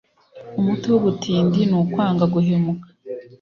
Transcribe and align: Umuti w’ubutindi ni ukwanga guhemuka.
Umuti 0.59 0.85
w’ubutindi 0.91 1.59
ni 1.69 1.75
ukwanga 1.81 2.25
guhemuka. 2.33 2.87